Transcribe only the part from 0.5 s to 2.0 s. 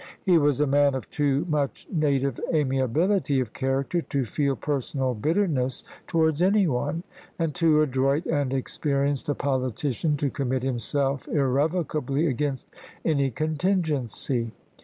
a man of too much